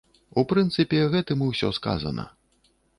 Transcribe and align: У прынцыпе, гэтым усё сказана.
У 0.41 0.43
прынцыпе, 0.53 1.03
гэтым 1.17 1.47
усё 1.51 1.73
сказана. 1.83 2.31